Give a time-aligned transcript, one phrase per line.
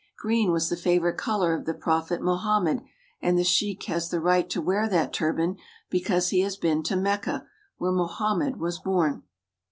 [0.17, 2.81] Green was the favorite color of the prophet Mohammed,
[3.21, 5.57] and the sheik has the right to wear that turban
[5.91, 7.45] because he has been to Mecca,
[7.77, 9.21] where Mohammed was born.